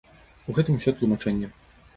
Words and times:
У 0.49 0.55
гэтым 0.59 0.79
усё 0.81 0.95
тлумачэнне. 1.03 1.55